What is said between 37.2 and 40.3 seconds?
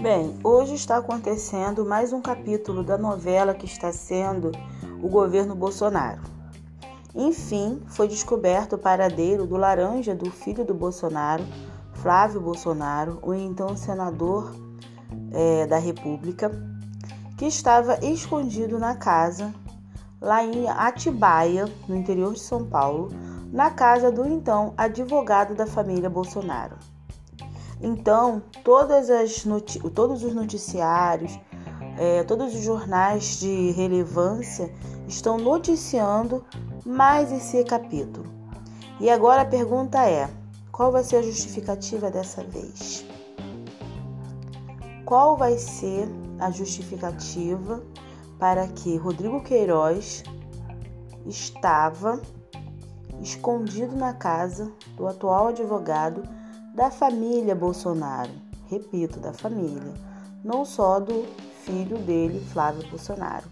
esse capítulo. E agora a pergunta é: